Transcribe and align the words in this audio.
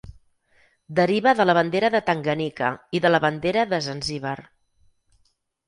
Deriva 0.99 1.33
de 1.39 1.45
la 1.49 1.55
bandera 1.57 1.91
de 1.97 2.01
Tanganyika 2.09 2.71
i 2.97 3.03
de 3.05 3.13
la 3.13 3.21
bandera 3.29 3.69
de 3.77 3.83
Zanzíbar. 3.91 4.35